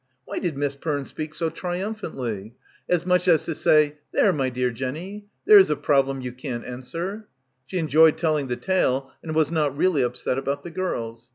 [0.25, 2.53] Why did Miss Perne speak so trium phantly?
[2.89, 4.77] As much as to say There, my dear— 101— PILGRIMAGE
[5.19, 7.27] Jenny, there's a problem you can't answer.
[7.67, 11.29] She enjoyed telling the tale and was not really upset about the girls.